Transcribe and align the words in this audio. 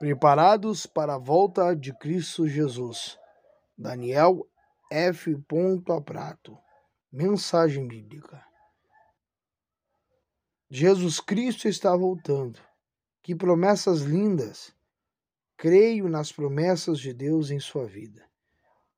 Preparados 0.00 0.86
para 0.86 1.16
a 1.16 1.18
volta 1.18 1.76
de 1.76 1.92
Cristo 1.92 2.48
Jesus. 2.48 3.18
Daniel 3.76 4.48
F. 4.90 5.36
Prato. 6.06 6.56
Mensagem 7.12 7.86
bíblica. 7.86 8.42
Jesus 10.70 11.20
Cristo 11.20 11.68
está 11.68 11.94
voltando. 11.94 12.58
Que 13.22 13.36
promessas 13.36 14.00
lindas! 14.00 14.74
Creio 15.58 16.08
nas 16.08 16.32
promessas 16.32 16.98
de 16.98 17.12
Deus 17.12 17.50
em 17.50 17.60
sua 17.60 17.84
vida, 17.84 18.26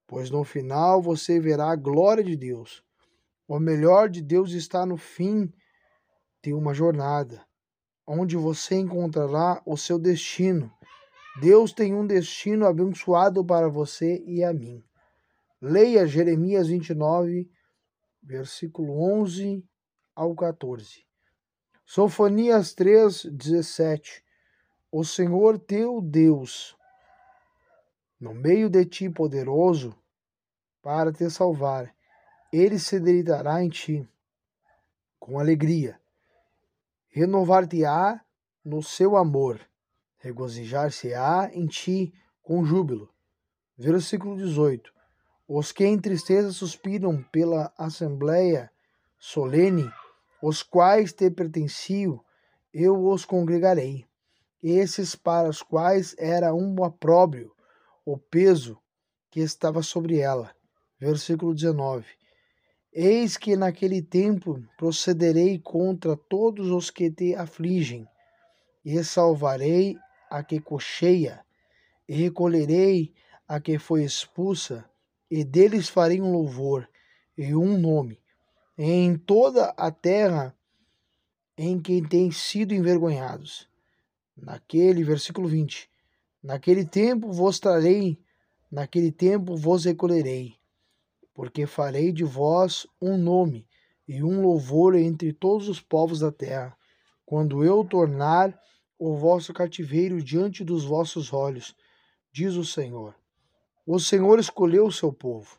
pois 0.07 0.31
no 0.31 0.45
final 0.45 1.03
você 1.03 1.41
verá 1.41 1.73
a 1.73 1.77
glória 1.77 2.23
de 2.23 2.37
Deus. 2.37 2.81
O 3.49 3.59
melhor 3.59 4.09
de 4.09 4.23
Deus 4.23 4.53
está 4.53 4.87
no 4.87 4.97
fim 4.97 5.53
de 6.45 6.55
uma 6.55 6.73
jornada, 6.73 7.45
onde 8.07 8.37
você 8.37 8.77
encontrará 8.77 9.61
o 9.67 9.77
seu 9.77 9.99
destino 9.99 10.73
Deus 11.41 11.73
tem 11.73 11.95
um 11.95 12.07
destino 12.07 12.67
abençoado 12.67 13.43
para 13.45 13.67
você 13.69 14.23
e 14.27 14.45
a 14.45 14.53
mim. 14.53 14.85
Leia 15.61 16.07
Jeremias 16.07 16.69
29, 16.69 17.51
versículo 18.23 19.01
11 19.21 19.65
ao 20.15 20.35
14. 20.35 21.07
Sofonias 21.87 22.75
3, 22.75 23.25
17. 23.33 24.23
O 24.91 25.05
Senhor 25.05 25.59
teu 25.59 26.03
Deus, 26.03 26.77
no 28.21 28.35
meio 28.35 28.69
de 28.69 28.85
ti 28.85 29.09
poderoso, 29.09 29.97
para 30.83 31.13
te 31.13 31.31
salvar, 31.31 31.95
ele 32.53 32.79
se 32.79 33.01
deleitará 33.01 33.65
em 33.65 33.71
ti 33.71 34.07
com 35.19 35.39
alegria, 35.39 35.99
renovar-te-á 37.09 38.21
no 38.63 38.83
seu 38.83 39.17
amor 39.17 39.61
regozijar-se-á 40.23 41.51
em 41.53 41.67
ti 41.67 42.15
com 42.43 42.65
júbilo. 42.65 43.11
Versículo 43.77 44.37
18. 44.37 44.93
Os 45.49 45.73
que 45.73 45.85
em 45.85 45.99
tristeza 45.99 46.53
suspiram 46.53 47.23
pela 47.25 47.73
assembleia 47.77 48.71
solene, 49.19 49.93
os 50.41 50.63
quais 50.63 51.13
te 51.13 51.29
pertenciam, 51.31 52.25
eu 52.73 53.05
os 53.05 53.25
congregarei. 53.25 54.07
Esses 54.63 55.17
para 55.17 55.49
os 55.49 55.61
quais 55.61 56.15
era 56.17 56.55
um 56.55 56.81
opróbrio 56.81 57.53
o 58.05 58.17
peso 58.17 58.79
que 59.31 59.41
estava 59.41 59.83
sobre 59.83 60.19
ela. 60.19 60.55
Versículo 61.01 61.53
19. 61.53 62.07
Eis 62.93 63.37
que 63.37 63.57
naquele 63.57 64.01
tempo 64.01 64.63
procederei 64.77 65.59
contra 65.59 66.17
todos 66.17 66.71
os 66.71 66.91
que 66.91 67.11
te 67.11 67.35
afligem, 67.35 68.07
e 68.85 69.03
salvarei 69.03 69.97
a 70.33 70.43
que 70.43 70.59
cocheia, 70.59 71.45
e 72.09 72.15
recolherei 72.15 73.13
a 73.47 73.61
que 73.61 73.79
foi 73.79 74.03
expulsa, 74.03 74.89
e 75.31 75.45
deles 75.45 75.91
farei 75.91 76.23
um 76.23 76.33
louvor 76.33 76.89
e 77.37 77.55
um 77.55 77.77
nome 77.77 78.19
em 78.79 79.15
toda 79.15 79.67
a 79.77 79.91
terra 79.91 80.57
em 81.57 81.79
que 81.79 82.01
têm 82.01 82.31
sido 82.31 82.73
envergonhados. 82.73 83.69
Naquele 84.35 85.05
versículo 85.05 85.47
20. 85.49 85.91
Naquele 86.43 86.87
tempo 86.87 87.31
vos 87.31 87.61
trarei, 87.61 88.19
naquele 88.71 89.13
tempo 89.13 89.55
vos 89.55 89.85
recolherei, 89.85 90.55
porque 91.35 91.67
farei 91.67 92.11
de 92.11 92.25
vós 92.25 92.87
um 93.01 93.19
nome 93.19 93.67
e 94.09 94.23
um 94.23 94.41
louvor 94.41 94.95
entre 94.95 95.31
todos 95.31 95.69
os 95.69 95.79
povos 95.79 96.21
da 96.21 96.33
terra, 96.33 96.75
quando 97.27 97.63
eu 97.63 97.85
tornar 97.85 98.59
o 99.05 99.17
vosso 99.17 99.53
cativeiro 99.53 100.23
diante 100.23 100.63
dos 100.63 100.85
vossos 100.85 101.33
olhos, 101.33 101.75
diz 102.31 102.55
o 102.55 102.65
Senhor. 102.65 103.17
O 103.85 103.99
Senhor 103.99 104.39
escolheu 104.39 104.87
o 104.87 104.93
seu 104.93 105.13
povo, 105.13 105.59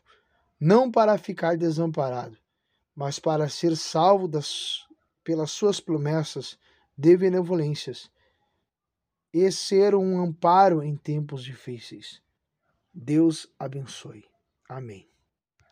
não 0.58 0.90
para 0.90 1.18
ficar 1.18 1.54
desamparado, 1.54 2.38
mas 2.96 3.18
para 3.18 3.46
ser 3.50 3.76
salvo 3.76 4.26
das, 4.26 4.88
pelas 5.22 5.50
suas 5.50 5.78
promessas 5.78 6.58
de 6.96 7.14
benevolências 7.18 8.10
e 9.30 9.52
ser 9.52 9.94
um 9.94 10.22
amparo 10.22 10.82
em 10.82 10.96
tempos 10.96 11.44
difíceis. 11.44 12.22
Deus 12.94 13.46
abençoe. 13.58 14.24
Amém. 14.66 15.13